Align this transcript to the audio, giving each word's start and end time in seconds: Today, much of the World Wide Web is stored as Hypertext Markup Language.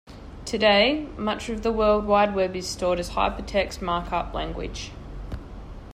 Today, 0.45 1.05
much 1.15 1.47
of 1.49 1.61
the 1.61 1.71
World 1.71 2.07
Wide 2.07 2.33
Web 2.33 2.55
is 2.55 2.67
stored 2.67 2.99
as 2.99 3.11
Hypertext 3.11 3.83
Markup 3.83 4.33
Language. 4.33 4.89